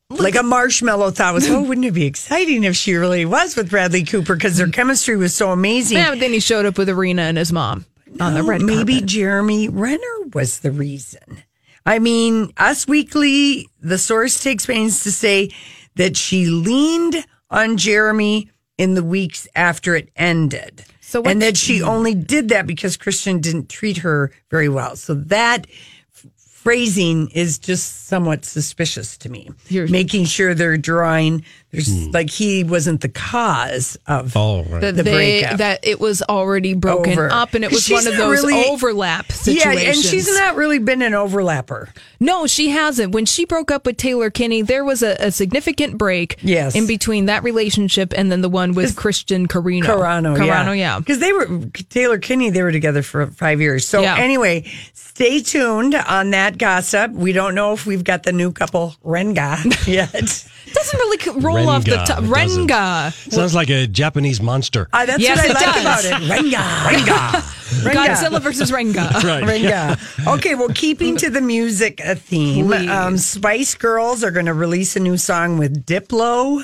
[0.10, 3.70] like a marshmallow thought was, oh, wouldn't it be exciting if she really was with
[3.70, 5.98] Bradley Cooper because their chemistry was so amazing.
[5.98, 7.86] Yeah, but then he showed up with Irina and his mom
[8.20, 9.10] on the red Maybe carpet.
[9.10, 11.44] Jeremy Renner was the reason.
[11.86, 15.52] I mean, Us Weekly, the source takes pains to say
[15.96, 20.86] that she leaned on Jeremy in the weeks after it ended.
[21.02, 24.96] So and that she only did that because Christian didn't treat her very well.
[24.96, 25.68] So that
[26.64, 29.50] phrasing is just somewhat suspicious to me.
[29.68, 31.44] Here's- Making sure they're drawing,
[31.74, 32.12] there's hmm.
[32.12, 34.80] like he wasn't the cause of Oh, right.
[34.82, 35.58] that the they breakup.
[35.58, 37.32] that it was already broken Over.
[37.32, 39.82] up and it was one of those really- overlap situations.
[39.84, 41.90] Yeah, and she's not really been an overlapper.
[42.20, 43.12] No, she hasn't.
[43.12, 46.76] When she broke up with Taylor Kinney, there was a, a significant break Yes.
[46.76, 49.88] in between that relationship and then the one with Christian Carino.
[49.88, 51.00] Carano, Carano, yeah.
[51.00, 51.48] Because they were
[51.90, 53.88] Taylor Kinney, they were together for five years.
[53.88, 54.16] So Yeah.
[54.18, 57.12] anyway, stay tuned on that gossip.
[57.12, 60.12] We don't know if we've got the new couple Renga yet.
[60.12, 61.32] Doesn't really c-
[61.66, 62.24] roll off the Renga, top.
[62.24, 63.32] Renga.
[63.32, 64.88] Sounds like a Japanese monster.
[64.94, 66.06] Uh, that's Yes, what I it like does.
[66.06, 66.30] about it.
[66.30, 67.30] Renga, Renga,
[67.84, 67.94] Renga.
[68.08, 69.12] Godzilla versus Renga.
[69.24, 69.44] Right.
[69.44, 70.28] Renga.
[70.36, 75.00] Okay, well, keeping to the music theme, um, Spice Girls are going to release a
[75.00, 76.64] new song with Diplo.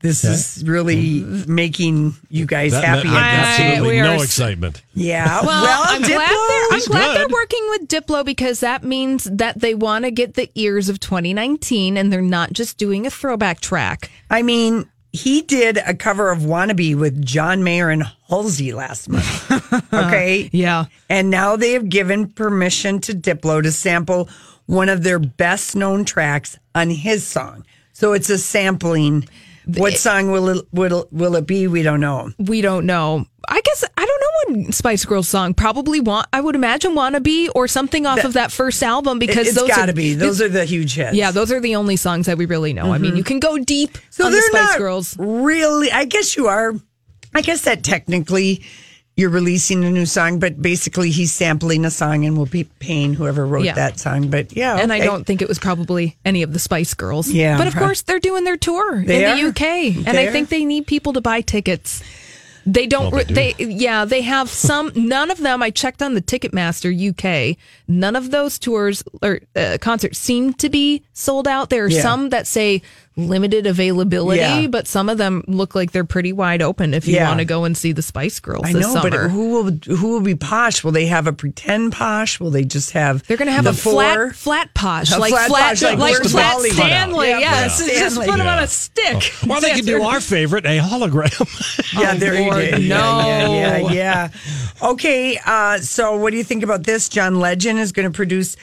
[0.00, 1.54] This is really mm-hmm.
[1.54, 3.08] making you guys That happy.
[3.08, 4.82] meant absolutely we are no s- excitement.
[4.94, 5.40] Yeah.
[5.46, 9.60] Well, I'm glad they're I'm He's glad they're working with Diplo because that means that
[9.60, 13.60] they want to get the ears of 2019 and they're not just doing a throwback
[13.60, 14.10] track.
[14.30, 19.42] I mean, he did a cover of Wannabe with John Mayer and Halsey last month.
[19.92, 20.50] Okay.
[20.52, 20.86] Yeah.
[21.08, 24.28] And now they have given permission to Diplo to sample
[24.66, 27.64] one of their best known tracks on his song.
[27.92, 29.28] So it's a sampling.
[29.66, 31.66] What song will it will, will it be?
[31.66, 32.30] We don't know.
[32.38, 33.26] We don't know.
[33.48, 36.28] I guess I don't know what Spice Girls song probably want.
[36.32, 39.86] I would imagine "Wannabe" or something off of that first album because it's those got
[39.86, 40.14] to are, be.
[40.14, 41.14] Those are the huge hits.
[41.16, 42.92] yeah, those are the only songs that we really know.
[42.92, 44.06] I mean, you can go deep Mm-hmm.
[44.10, 45.16] So on they're Spice not Girls.
[45.18, 45.90] really.
[45.90, 46.72] I guess you are.
[47.34, 48.64] I guess that technically
[49.16, 53.14] you're releasing a new song, but basically he's sampling a song and will be paying
[53.14, 53.72] whoever wrote Yeah.
[53.74, 54.28] that song.
[54.28, 55.06] But yeah, And I okay.
[55.06, 57.30] don't think it was probably any of the Spice Girls.
[57.30, 59.48] Yeah, But of prob- course, they're doing their tour They in the are.
[59.48, 60.06] UK.
[60.06, 62.02] And I think they need people to buy tickets.
[62.68, 66.14] They don't, Well, they they, yeah, they have some, none of them, I checked on
[66.14, 67.56] the Ticketmaster UK,
[67.88, 71.70] none of those tours or uh, concerts seem to be sold out.
[71.70, 72.02] There are Yeah.
[72.02, 72.82] some that say
[73.18, 74.66] limited availability, Yeah.
[74.66, 77.28] but some of them look like they're pretty wide open if you Yeah.
[77.28, 79.10] want to go and see the Spice Girls I this know, summer.
[79.10, 80.84] but who will who will be posh?
[80.84, 82.38] Will they have a pretend posh?
[82.38, 83.26] Will they just have?
[83.26, 84.32] They're going to have a four?
[84.32, 87.28] flat, flat posh, A like flat flat, posh, like like, flat Stanley.
[87.30, 89.32] Yeah, yes, flat it's just put them on a stick.
[89.46, 91.32] Well, they can do our favorite, a hologram.
[91.98, 92.76] Yeah, Oh, there you Lord, go.
[92.78, 92.78] no.
[93.26, 94.28] Yeah, yeah, yeah, yeah.
[94.90, 97.08] Okay, uh, so what do you think about this?
[97.08, 98.56] John Legend is going to produce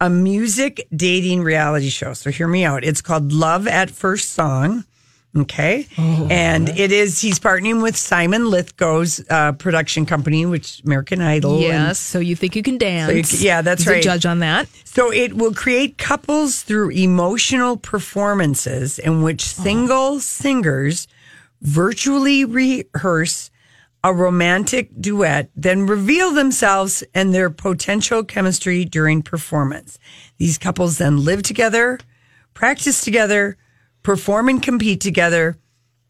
[0.00, 2.12] a music dating reality show.
[2.14, 2.84] So hear me out.
[2.84, 4.84] It's called Love at First Song.
[5.36, 5.88] Okay.
[5.98, 11.54] Oh, and it is, he's partnering with Simon Lythgoe's uh, production company, which American Idol.
[11.54, 13.10] and- Yes, so you think you can dance?
[13.10, 14.02] So you c- yeah, that's He's a right.
[14.02, 14.68] judge on that.
[14.84, 21.08] So it will create couples through emotional performances in which single singers
[21.62, 23.50] virtually rehearse
[24.04, 29.98] a romantic duet, then reveal themselves and their potential chemistry during performance.
[30.36, 31.98] These couples then live together,
[32.52, 33.56] practice together,
[34.02, 35.56] perform and compete together,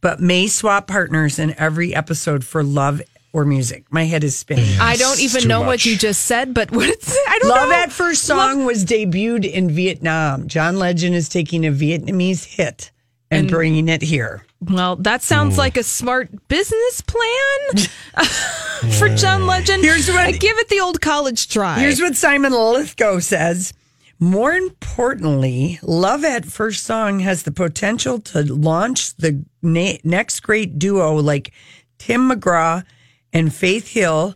[0.00, 3.00] but may swap partners in every episode for love
[3.33, 3.85] or music.
[3.90, 4.78] My head is spinning.
[4.80, 5.66] I don't even know much.
[5.66, 7.74] what you just said, but what it's, I don't Love know.
[7.76, 10.48] at First Song was debuted in Vietnam.
[10.48, 12.90] John Legend is taking a Vietnamese hit
[13.35, 14.44] and, bringing it here.
[14.61, 17.87] Well, that sounds like a smart business plan
[18.99, 19.83] for John Legend.
[19.85, 21.79] Here's what- I give it the old college try.
[21.81, 23.73] Here's what Simon Lythgoe says.
[24.20, 30.79] More importantly, Love at First Song has the potential to launch the na- next great
[30.79, 31.53] duo like
[31.99, 32.85] Tim McGraw
[33.33, 34.35] and Faith Hill,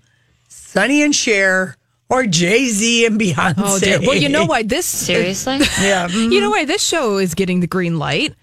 [0.48, 1.76] Sonny and Cher,
[2.11, 3.54] or Jay Z and Beyonce.
[3.58, 4.00] oh dear.
[4.00, 5.58] Well, you know why this Seriously?
[5.80, 6.08] Yeah.
[6.11, 6.32] mm.
[6.32, 8.34] You know why this show is getting the green light?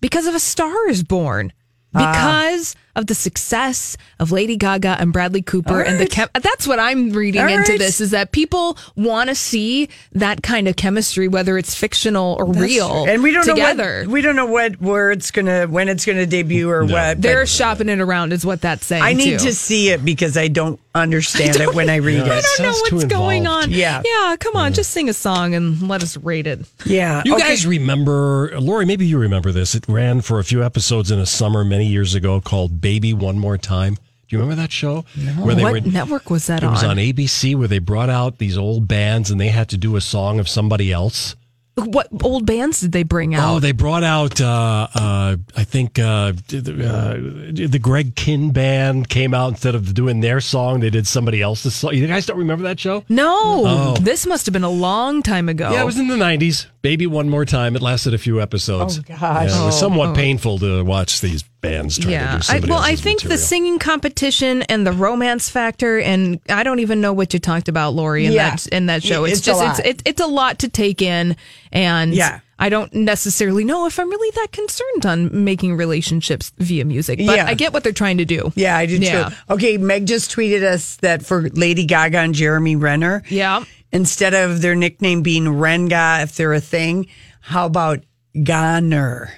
[0.00, 1.52] Because of A Star is Born.
[1.94, 2.58] Ah.
[2.94, 6.80] Because of the success of Lady Gaga and Bradley Cooper and the chem- that's what
[6.80, 7.78] I'm reading All into right.
[7.78, 12.46] this is that people want to see that kind of chemistry whether it's fictional or
[12.46, 14.02] real and we don't together.
[14.02, 17.22] know what we don't know what where it's gonna when it's gonna debut or what.
[17.22, 19.02] They're but shopping it around is what that's saying.
[19.02, 19.46] I need too.
[19.46, 22.32] to see it because I don't understand it when I read Yeah.
[22.32, 22.44] I it.
[22.56, 23.70] don't know Sounds too what's going on.
[23.70, 24.02] Yeah.
[24.04, 26.60] Yeah, come on, just sing a song and let us rate it.
[26.84, 27.22] Yeah.
[27.24, 27.48] You okay.
[27.48, 29.74] guys remember, Lori, maybe you remember this.
[29.76, 33.38] It ran for a few episodes in a summer many years ago called Baby One
[33.38, 33.96] More Time.
[33.96, 35.04] Do you remember that show?
[35.14, 35.32] No.
[35.44, 36.72] Where they what were, network was that it on?
[36.72, 39.96] was on ABC where they brought out these old bands and they had to do
[39.96, 41.36] a song of somebody else.
[41.76, 43.54] What old bands did they bring out?
[43.54, 49.32] Oh, they brought out, uh, uh, I think, uh, uh, the Greg Kihn band came
[49.32, 51.94] out instead of doing their song, they did somebody else's song.
[51.94, 53.04] You guys don't remember that show?
[53.08, 53.28] No,
[53.66, 53.96] Oh.
[54.00, 55.70] this must have been a long time ago.
[55.70, 56.66] Yeah, it was in the 90s.
[56.82, 57.76] Baby One More Time.
[57.76, 58.98] It lasted a few episodes.
[58.98, 59.20] Oh, gosh.
[59.20, 60.14] Yeah, it was Oh, somewhat oh.
[60.14, 62.38] painful to watch these bands try to yeah.
[62.38, 66.62] do I, well, I else's think the singing competition and the romance factor, and I
[66.62, 68.50] don't even know what you talked about, Lori, in Yeah.
[68.50, 69.24] that in that show.
[69.24, 69.78] It's It's, a just lot.
[69.80, 71.36] it's, it's it's a lot to take in,
[71.72, 72.40] and Yeah.
[72.60, 77.36] I don't necessarily know if I'm really that concerned on making relationships via music, but
[77.36, 77.46] Yeah.
[77.46, 78.52] I get what they're trying to do.
[78.56, 79.28] Yeah, I do Yeah.
[79.28, 79.34] too.
[79.54, 83.62] Okay, Meg just tweeted us that for Lady Gaga and Jeremy Renner, Yeah.
[83.92, 87.06] instead of their nickname being Renga, if they're a thing,
[87.40, 88.00] how about
[88.42, 89.32] Goner?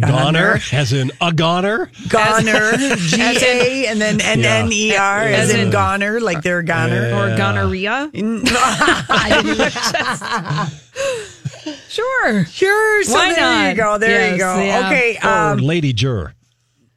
[0.00, 1.90] Goner, as in a goner.
[2.08, 6.42] Goner, G A, and then N N E R, as As in in- Goner, like
[6.42, 7.12] they're a Goner.
[7.14, 8.10] Or gonorrhea.
[11.88, 12.44] Sure.
[12.46, 13.70] Sure, so Why there not?
[13.70, 13.98] you go.
[13.98, 14.58] There you go.
[14.60, 14.86] yeah.
[14.86, 16.32] Okay, Or um, Lady Jur.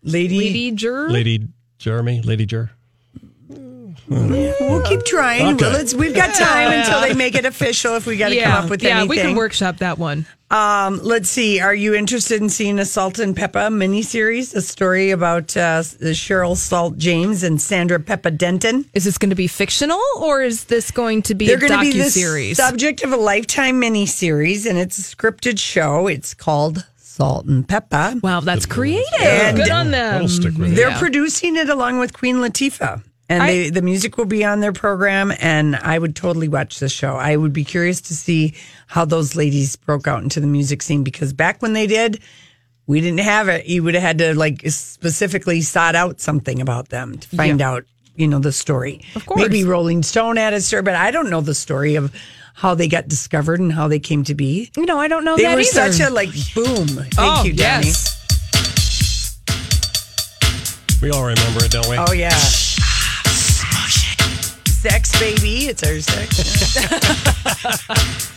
[0.04, 1.10] lady, Lady Jur.
[1.10, 1.48] Lady
[1.80, 2.70] Jeremy, Lady Jur.
[4.10, 5.56] We'll keep trying.
[5.56, 5.66] Okay.
[5.66, 7.96] Well, let's, we've got time until they make it official.
[7.96, 9.98] If we got to yeah, come up with yeah, anything, Yeah, we can workshop that
[9.98, 10.26] one.
[10.52, 11.60] Um, let's see.
[11.60, 14.56] Are you interested in seeing a Salt-N-Pepa miniseries?
[14.56, 18.86] A story about uh, Cheryl Salt James and Sandra Pepa Denton.
[18.96, 21.72] Is this going to be fictional or is this going to be They're a going
[21.74, 22.58] to be the docu-series?
[22.58, 26.08] subject of a lifetime miniseries, and it's a scripted show.
[26.08, 28.24] It's called Salt-N-Pepa.
[28.24, 29.06] wow, that's creative.
[29.22, 30.14] And- Good on them.
[30.14, 30.76] That'll stick with.
[30.76, 31.00] They're Yeah.
[31.00, 33.04] producing it along with Queen Latifah.
[33.30, 36.80] And I- they, the music will be on their program, and I would totally watch
[36.80, 37.16] the show.
[37.16, 38.56] I would be curious to see
[38.88, 42.20] how those ladies broke out into the music scene because back when they did,
[42.88, 43.68] we didn't have it.
[43.68, 47.86] You would have had to like specifically sought out something about them to find out,
[48.16, 49.02] you know, the story.
[49.14, 49.42] Of course.
[49.42, 52.12] Maybe Rolling Stone had a story, but I don't know the story of
[52.56, 54.72] how they got discovered and how they came to be.
[54.76, 55.92] You know, I don't know They that were either.
[55.94, 56.88] such a like boom.
[56.88, 57.86] Thank oh, you, Danny.
[57.88, 58.16] yes.
[61.02, 61.96] We all remember it, don't we?
[61.98, 62.36] Oh yeah.
[64.80, 65.68] Sex, baby.
[65.68, 66.76] It's our sex.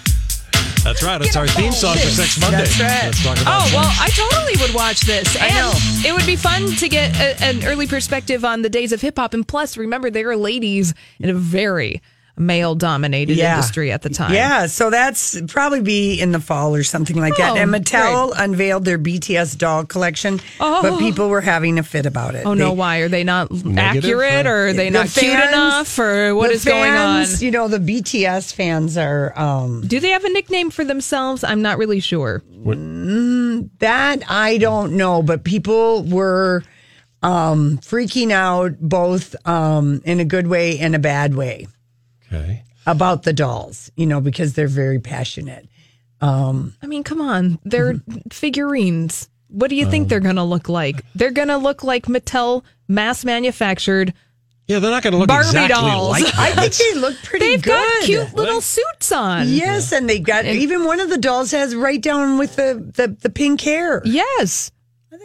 [0.85, 1.23] That's right.
[1.23, 2.57] It's our theme song for Sex Monday.
[2.59, 3.05] That's right.
[3.05, 3.75] Let's talk about Oh, sex.
[3.75, 5.37] well, I totally would watch this.
[5.37, 5.73] I And know.
[6.09, 9.17] it would be fun to get a, an early perspective on the days of hip
[9.17, 9.33] hop.
[9.33, 12.03] And plus, remember, they were ladies in a very
[12.37, 14.33] male dominated industry at the time.
[14.33, 17.53] Yeah, so that's probably be in the fall or something like that.
[17.53, 20.81] Oh, And Mattel unveiled their BTS doll collection, Oh.
[20.83, 22.47] but people were having a fit about it.
[22.47, 22.99] Oh, no, why?
[22.99, 26.65] Are they not Negative, accurate or are they the not cute enough or what is
[26.65, 27.27] the is going on?
[27.41, 31.45] You know, the BTS fans are um Do they have a nickname for themselves?
[31.45, 32.43] I'm not really sure.
[33.79, 36.63] that I don't know, but people were
[37.23, 41.67] um freaking out both um in a good way and a bad way
[42.33, 42.63] Okay.
[42.87, 45.69] about the dolls, you know, because they're very passionate.
[46.21, 47.59] Um I mean, come on.
[47.65, 49.29] They're figurines.
[49.49, 51.05] What do you think they're going to look like?
[51.15, 54.15] They're going to look like Mattel mass manufactured.
[54.67, 56.11] Yeah, they're not going to look Barbie exactly dolls.
[56.13, 57.59] like I think they look pretty good.
[57.59, 57.71] They've good.
[57.71, 59.49] got cute little suits on.
[59.49, 63.09] Yes, and they've got even one of the dolls has right down with the the,
[63.09, 64.01] the pink hair.
[64.07, 64.71] Yes.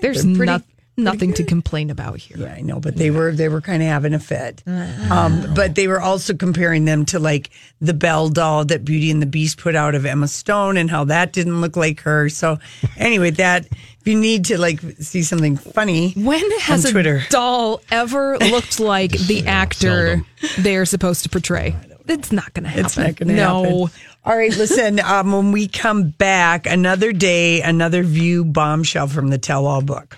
[0.02, 0.62] There's they're pretty- no-
[0.97, 2.38] nothing to complain about here.
[2.39, 4.63] Yeah, I know, but they were they were kind of having a fit.
[5.07, 9.21] Um, but they were also comparing them to like the Belle doll that Beauty and
[9.21, 12.27] the Beast put out of Emma Stone and how that didn't look like her.
[12.27, 12.57] So
[12.97, 17.23] anyway, that if you need to like see something funny, When has on a Twitter.
[17.29, 20.23] doll ever looked like the actor
[20.57, 21.75] they're supposed to portray?
[22.07, 22.86] It's not going to happen.
[22.86, 23.63] It's not going to no.
[23.86, 23.99] happen.
[24.25, 24.99] All right, listen.
[25.07, 30.17] Um, when we come back, another day, another view bombshell from the Tell All book.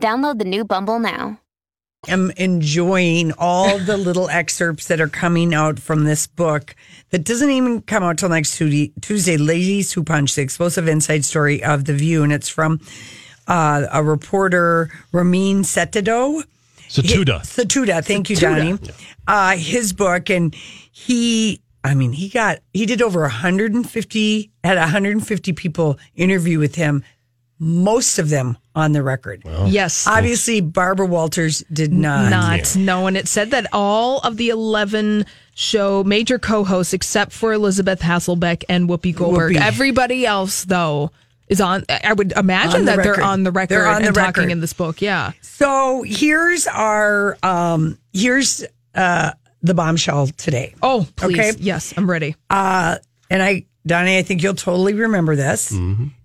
[0.00, 1.40] Download the new Bumble now.
[2.08, 6.76] I'm enjoying all the little excerpts that are coming out from this book
[7.10, 11.24] that doesn't even come out till next Tuesday, Tuesday Ladies Who Punch, the explosive inside
[11.24, 12.22] story of The View.
[12.22, 12.80] And it's from
[13.48, 16.44] uh, a reporter, Ramin Setido.
[16.88, 17.40] Setoodeh.
[17.40, 18.04] Setoodeh.
[18.04, 18.40] Thank you, Setoodeh.
[18.40, 18.78] Johnny.
[19.26, 20.30] Uh, his book.
[20.30, 26.76] And he, I mean, he got, he did over 150, had 150 people interview with
[26.76, 27.02] him,
[27.58, 29.42] most of them on the record.
[29.66, 30.06] Yes.
[30.06, 32.30] Obviously, Barbara Walters did not.
[32.30, 32.76] Not.
[32.76, 37.52] No, and it said that all of the 11 show major co hosts, except for
[37.54, 39.60] Elizabeth Hasselbeck and Whoopi Goldberg, Whoopi.
[39.60, 41.10] everybody else, though,
[41.48, 41.84] is on.
[41.88, 43.16] I would imagine the that record.
[43.16, 44.52] they're on the record They're on the and talking record.
[44.52, 45.00] in this book.
[45.00, 45.32] Yeah.
[45.40, 48.64] So here's our um here's
[48.94, 49.30] uh
[49.62, 50.74] the bombshell today.
[50.82, 51.38] Oh, please.
[51.38, 51.52] Okay.
[51.58, 52.36] Yes, I'm ready.
[52.50, 52.96] Uh
[53.30, 55.72] and I Donnie, I think you'll totally remember this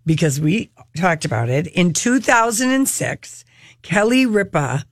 [0.05, 1.67] because we talked about it.
[1.67, 3.45] In 2006,
[3.81, 4.85] Kelly Ripa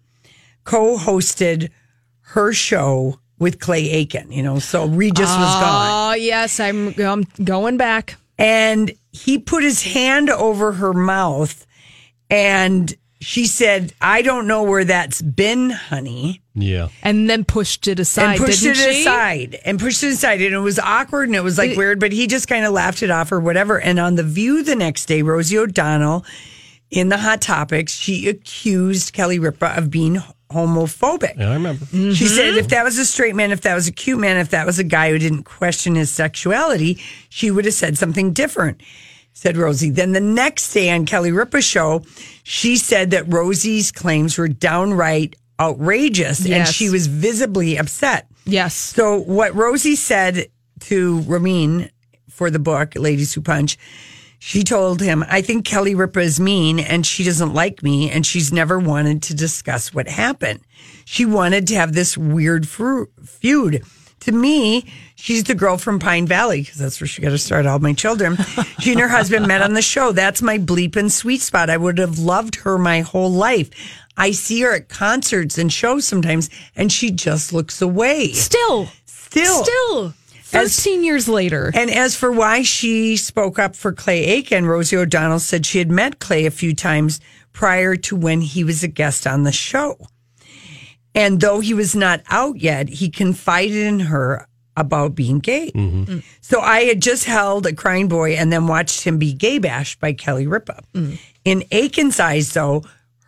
[0.63, 1.69] co-hosted
[2.21, 6.12] her show with Clay Aiken, you know, so Regis was ah, gone.
[6.12, 8.17] Oh, yes, I'm, I'm going back.
[8.38, 11.65] And he put his hand over her mouth
[12.29, 16.41] and she said, I don't know where that's been, honey.
[16.62, 16.89] Yeah.
[17.04, 18.38] And then pushed it aside.
[18.38, 19.02] and pushed it didn't she?
[19.02, 22.12] aside and pushed it aside and it was awkward and it was like weird but
[22.12, 25.06] he just kind of laughed it off or whatever and on the view the next
[25.06, 26.26] day rosie o'donnell
[26.91, 31.86] in the hot topics she accused kelly ripa of being homophobic Yeah, I remember.
[31.86, 32.26] she mm-hmm.
[32.26, 34.66] said if that was a straight man if that was a cute man if that
[34.66, 36.99] was a guy who didn't question his sexuality
[37.30, 38.82] she would have said something different
[39.34, 42.03] said rosie then the next day on kelly ripa's show
[42.43, 48.74] she said that rosie's claims were downright outrageous and she was visibly upset Yes.
[48.74, 50.47] so what Rosie said
[50.82, 51.89] to Ramin
[52.30, 53.78] for the book Ladies Who Punch,
[54.39, 58.26] she told him, "I think Kelly Ripa is mean and she doesn't like me and
[58.26, 60.62] she's never wanted to discuss what happened.
[61.03, 63.84] She wanted to have this weird feud.
[64.22, 64.86] to me,
[65.16, 67.93] she's the girl from Pine Valley because that's where she got to start all my
[67.93, 68.38] children.
[68.80, 70.12] she and her husband met on the show.
[70.12, 71.70] That's my bleep and sweet spot.
[71.70, 73.70] I would have loved her my whole life.
[74.20, 78.34] I see her at concerts and shows sometimes, and she just looks away.
[78.34, 80.13] Still, Still, still,
[80.43, 81.72] thirteen years later.
[81.74, 85.91] And as for why she spoke up for Clay Aiken, Rosie O'Donnell said she had
[85.91, 87.20] met Clay a few times
[87.53, 89.97] prior to when he was a guest on the show.
[91.13, 95.72] And though he was not out yet, he confided in her about being gay.
[95.76, 96.03] Mm-hmm.
[96.03, 96.24] Mm.
[96.41, 99.99] So I had just held a crying boy and then watched him be gay bashed
[99.99, 100.82] by Kelly Ripa.
[100.93, 101.20] Mm.
[101.45, 102.84] In Aiken's eyes, though,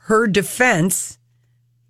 [0.05, 1.17] her defense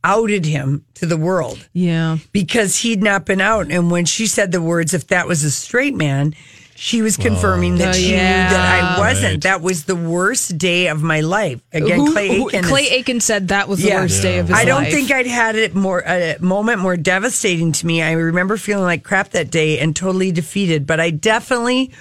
[0.03, 2.17] outed him to the world Yeah.
[2.31, 3.71] because he'd not been out.
[3.71, 6.33] And when she said the words, if that was a straight man,
[6.75, 8.43] she was confirming that Oh, she yeah.
[8.45, 9.33] knew that I wasn't.
[9.33, 9.41] Right.
[9.41, 11.59] That was the worst day of my life.
[11.71, 12.63] Again, Who- Clay who- Aiken.
[12.65, 14.01] is- Clay Aiken said that was the Yeah.
[14.01, 14.61] worst day of his life.
[14.61, 14.91] I don't life.
[14.93, 18.01] think I'd had it more a moment more devastating to me.
[18.01, 21.91] I remember feeling like crap that day and totally defeated, but I definitely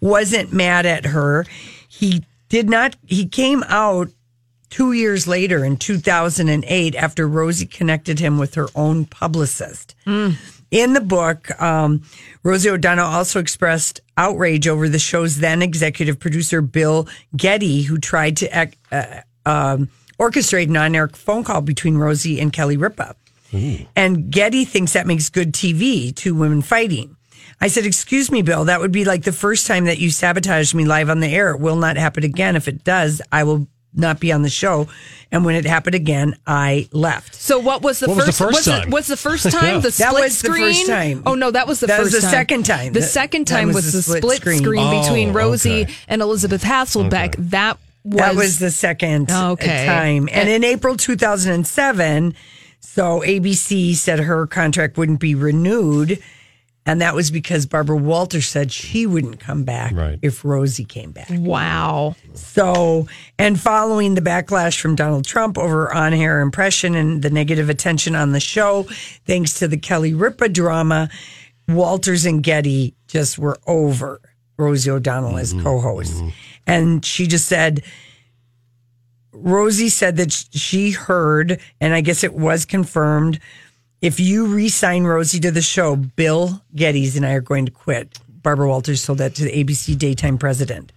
[0.00, 1.44] wasn't mad at her.
[1.86, 4.08] He did not he came out
[4.70, 9.94] 2 years later in 2008 after Rosie connected him with her own publicist.
[10.70, 12.02] In the book, um,
[12.44, 18.36] Rosie O'Donnell also expressed outrage over the show's then executive producer, Bill Geddes, who tried
[18.38, 23.16] to ec- uh, um, orchestrate an on air phone call between Rosie and Kelly Ripa.
[23.96, 27.16] And Geddes thinks that makes good TV, two women fighting.
[27.60, 30.74] I said, Excuse me, Bill, that would be like the first time that you sabotaged
[30.74, 31.50] me live on the air.
[31.50, 32.54] It will not happen again.
[32.54, 34.88] If it does, I will not be on the show.
[35.32, 37.34] And when it happened again, I left.
[37.34, 38.38] So what was the What was first?
[38.38, 38.88] the first was time?
[38.88, 39.78] It, was the first time Yeah.
[39.78, 40.62] the That split was the screen?
[40.74, 41.22] first time.
[41.26, 42.30] Oh no, that was the That was the time.
[42.30, 42.92] second time.
[42.92, 44.58] The That- second time was was, the the split split screen.
[44.58, 45.94] screen, Oh, between Rosie okay.
[46.08, 47.34] and Elizabeth Hasselbeck.
[47.50, 49.86] That was that was the second Okay.
[49.86, 50.28] time.
[50.32, 52.34] And in April 2007,
[52.80, 56.18] so ABC said her contract wouldn't be renewed.
[56.86, 60.18] And that was because Barbara Walters said she wouldn't come back Right.
[60.22, 61.28] if Rosie came back.
[61.30, 62.16] wow.
[62.34, 63.06] So,
[63.38, 68.14] and following the backlash from Donald Trump over on air impression and the negative attention
[68.14, 68.84] on the show,
[69.26, 71.10] thanks to the Kelly Ripa drama,
[71.68, 74.20] Walters and Geddes just were over
[74.56, 75.62] Rosie O'Donnell as mm-hmm.
[75.62, 76.20] co hosts.
[76.20, 76.28] Mm-hmm.
[76.66, 77.82] And she just said,
[79.32, 83.38] Rosie said that she heard, and I guess it was confirmed.
[84.00, 88.18] If you re-sign Rosie to the show, Bill Geddes and I are going to quit.
[88.42, 90.92] Barbara Walters told that to the ABC daytime president,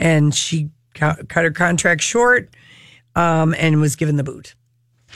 [0.00, 2.48] and she cut her contract short,
[3.14, 4.54] um, and was given the boot.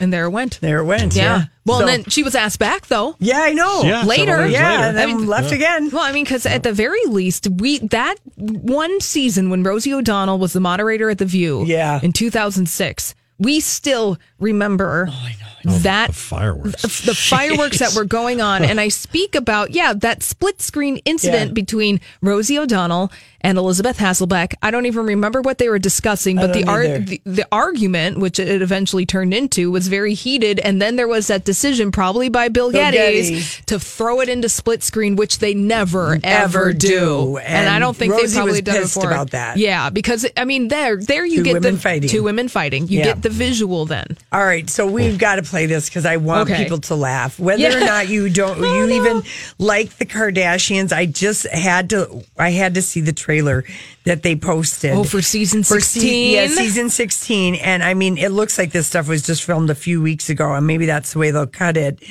[0.01, 0.61] And there it went.
[0.61, 1.17] There it went.
[1.17, 1.23] Yeah.
[1.23, 1.45] Yeah.
[1.67, 3.17] Well, So- and then she was asked back though.
[3.19, 3.83] Yeah, I know.
[3.83, 4.47] Yeah, Later.
[4.47, 4.83] Yeah, later.
[4.85, 5.91] and then I mean, left again.
[5.91, 10.39] Well, I mean, because at the very least, we that one season when Rosie O'Donnell
[10.39, 11.99] was the moderator at The View, Yeah.
[12.01, 15.29] in 2006, we still remember oh,
[15.65, 17.01] that The fireworks.
[17.05, 18.65] the fireworks that were going on.
[18.65, 21.55] And I speak about, yeah, that split screen incident Yeah.
[21.55, 23.11] between Rosie O'Donnell
[23.41, 24.55] and Elizabeth Hasselbeck.
[24.63, 28.39] I don't even remember what they were discussing, but the, ar- the the argument, which
[28.39, 30.59] it eventually turned into, was very heated.
[30.61, 33.63] And then there was that decision, probably by Bill, Bill Geddes, Geddes.
[33.67, 36.89] to throw it into split screen, which they never ever do.
[36.89, 37.37] do.
[37.39, 39.07] And, I don't think Rosie they've probably done it before.
[39.11, 39.57] about that.
[39.57, 42.09] Yeah, because I mean, there, there you Two get the fighting.
[42.09, 42.89] two women fighting.
[42.89, 43.05] You Yeah.
[43.05, 44.17] get the visual then.
[44.33, 46.63] All right, so we've got to play this because I want Okay.
[46.65, 48.95] people to laugh, whether or not you don't, Oh, you no.
[48.95, 49.23] even
[49.59, 50.93] like the Kardashians.
[50.93, 53.63] I just had to, I had to see the trailer
[54.05, 54.93] that they posted.
[54.93, 56.33] Oh, for season For se- 16?
[56.35, 59.75] yeah, season sixteen, and I mean, it looks like this stuff was just filmed a
[59.75, 62.03] few weeks ago, and maybe that's the way they'll cut it,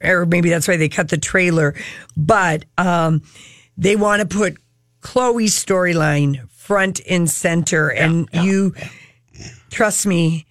[0.00, 1.74] or maybe that's why they cut the trailer.
[2.16, 3.22] But um,
[3.76, 4.58] they want to put
[5.02, 8.72] Khloé's storyline front and center, and you
[9.70, 10.46] trust me.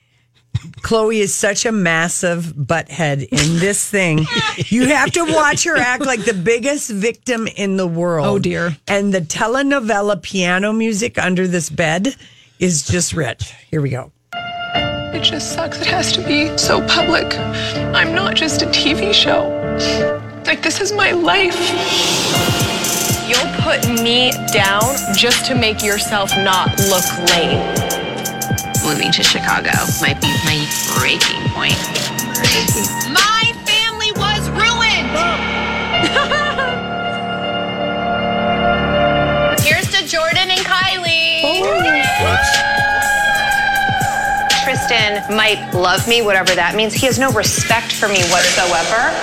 [0.82, 4.26] Khloé is such a massive butthead in this thing.
[4.68, 8.28] You have to watch her act like the biggest victim in the world.
[8.28, 8.78] Oh, dear.
[8.88, 12.16] And the telenovela piano music under this bed
[12.60, 13.54] is just rich.
[13.72, 14.12] Here we go.
[14.34, 15.82] It just sucks.
[15.82, 17.38] It has to be so public.
[17.96, 19.50] I'm not just a TV show.
[20.46, 21.58] Like, this is my life.
[23.28, 24.82] You'll put me down
[25.16, 27.89] just to make yourself not look lame.
[28.90, 29.70] Moving to Chicago
[30.02, 30.66] might be my
[30.98, 31.78] breaking point.
[33.14, 35.14] My family was ruined.
[39.64, 41.44] Here's to Jordyn and Kylie.
[44.64, 46.96] Tristan might love me, whatever that means.
[46.96, 49.14] He has no respect for me whatsoever.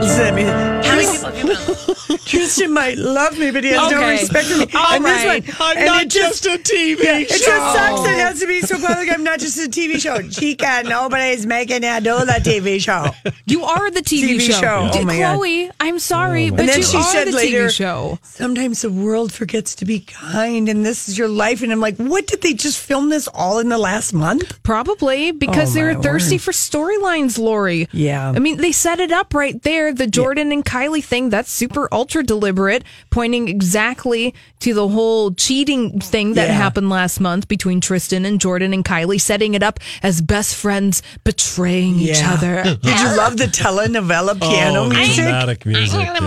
[0.00, 0.38] Listen,
[0.84, 1.84] How many people have you been?
[2.24, 4.66] Tristan might love me, but he has no respect for me.
[4.74, 7.36] All and this one, I'm and not it just a TV yeah, It show.
[7.46, 8.00] just sucks.
[8.08, 9.10] It has to be so public.
[9.12, 10.20] I'm not just a TV show.
[10.28, 13.10] Chica, nobody's making it do the TV show.
[13.46, 14.60] You are the TV, TV show.
[14.60, 14.90] show.
[14.92, 15.38] Oh, my God.
[15.38, 18.18] Khloé, I'm sorry, oh but and then you she are said the later, TV show.
[18.22, 21.62] sometimes the world forgets to be kind, and this is your life.
[21.62, 24.62] And I'm like, what did they just film this all in the last month?
[24.62, 26.42] Probably because Oh, they were thirsty word.
[26.42, 27.88] for storylines, Lori.
[27.92, 28.30] Yeah.
[28.34, 29.92] I mean, they set it up right there.
[29.92, 35.98] The Jordyn and Kylie thing, that's super ultra deliberate, pointing exactly to the whole cheating
[36.00, 36.54] thing that Yeah.
[36.54, 41.02] happened last month between Tristan and Jordyn and Kylie, setting it up as best friends
[41.24, 42.62] betraying each other.
[42.82, 45.16] Did you love the telenovela oh, piano oh, music?
[45.24, 46.00] dramatic music.
[46.00, 46.18] yeah.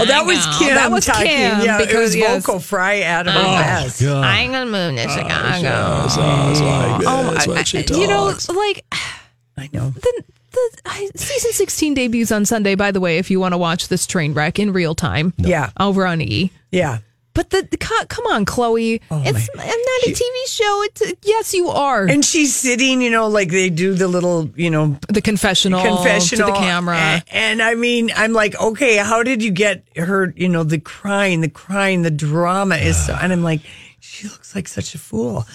[0.00, 0.74] Oh, that was oh, Kim.
[0.74, 1.26] That was talking.
[1.28, 2.44] Kim, Yeah, it because, was yes.
[2.44, 4.00] vocal fry out of her Oh, best.
[4.02, 4.24] God.
[4.24, 5.58] I'm gonna move to oh, Chicago.
[5.62, 8.84] Yes, yes, like Oh, this I- when she I- you know, like
[9.56, 9.90] I know.
[9.90, 12.74] the the I, season 16 debuts on Sunday.
[12.74, 15.70] By the way, if you want to watch this train wreck in real time, Yeah.
[15.78, 16.50] over on E.
[16.70, 16.98] Yeah.
[17.34, 20.82] But the, the come on, Khloé, Oh, it's I'm not a TV show.
[20.86, 22.04] It's yes, you are.
[22.04, 26.48] And she's sitting, you know, like they do the little, you know, the confessional, confessional
[26.48, 26.96] to the camera.
[26.96, 30.80] And, and I mean, I'm like, okay, how did you get her, you know, the
[30.80, 33.60] crying, the crying, the drama is so, and I'm like,
[34.00, 35.46] she looks like such a fool.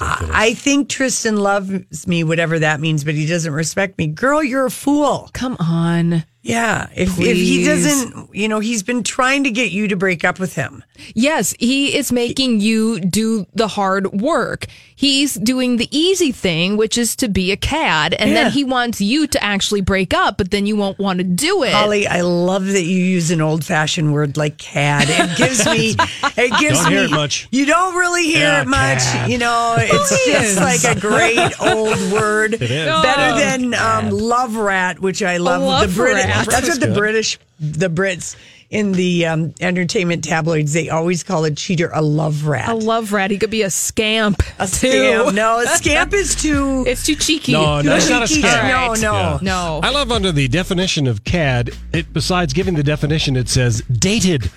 [0.00, 4.06] I, I think Tristan loves me, whatever that means, but he doesn't respect me.
[4.06, 5.30] Girl, you're a fool.
[5.32, 6.24] Come on.
[6.40, 6.88] Yeah.
[6.94, 10.38] If, if he doesn't, you know, he's been trying to get you to break up
[10.38, 10.82] with him.
[11.14, 14.66] Yes, he is making you do the hard work.
[14.96, 18.44] He's doing the easy thing, which is to be a cad, and Yeah.
[18.44, 21.62] then he wants you to actually break up, but then you won't want to do
[21.64, 21.72] it.
[21.72, 25.06] Holly, I love that you use an old fashioned word like cad.
[25.08, 25.94] It gives me,
[26.36, 27.46] it gives Don't me, hear it much.
[27.50, 28.98] you don't really hear Yeah, it much.
[28.98, 29.30] cad.
[29.30, 32.54] You know, it's just like a great old word.
[32.54, 32.86] It is.
[32.86, 35.62] Better Oh, than um, love rat, which I love.
[35.62, 36.46] love the British, rat.
[36.46, 36.94] that's what the.
[36.94, 38.36] British, the Brits
[38.70, 42.68] in the um, entertainment tabloids, they always call a cheater a love rat.
[42.68, 43.30] A love Rat.
[43.30, 44.42] He could be a scamp.
[44.58, 44.88] a too.
[44.90, 45.34] scamp.
[45.34, 46.84] No, a scamp is too.
[46.86, 47.52] It's too cheeky.
[47.52, 48.42] No, no, it's not a cheeky.
[48.42, 48.68] scam.
[48.68, 49.12] No, no.
[49.18, 49.38] Yeah.
[49.40, 49.80] No.
[49.82, 54.50] I love under the definition of CAD, it besides giving the definition, it says dated.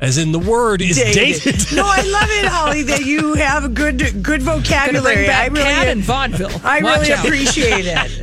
[0.00, 1.54] As in the word is dated.
[1.74, 5.14] no, I love it, Holly, that you have a good good vocabulary.
[5.14, 6.50] bring back I really Cat and vaudeville.
[6.62, 7.24] I Watch really out.
[7.24, 8.20] appreciate it.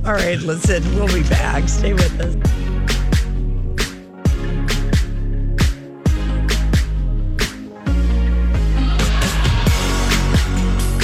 [0.06, 1.68] All right, listen, we'll be back.
[1.68, 2.34] Stay with us.